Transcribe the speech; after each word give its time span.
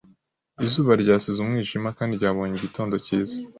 Izuba 0.65 0.91
ryasize 1.01 1.37
umwijima 1.41 1.89
kandi 1.97 2.13
ryabonye 2.19 2.53
igitondo 2.57 2.95
cyiza 3.05 3.37